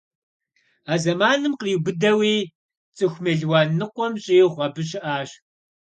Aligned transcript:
А 0.91 0.93
зэманым 1.03 1.53
къриубыдэуи 1.59 2.35
цӀыху 2.95 3.21
мелуан 3.23 3.67
ныкъуэм 3.79 4.13
щӀигъу 4.23 4.61
абы 4.65 4.81
щыӀащ. 4.89 5.29